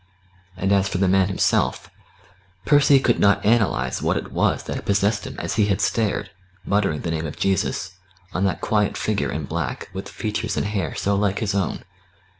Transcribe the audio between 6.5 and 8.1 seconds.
muttering the name of Jesus,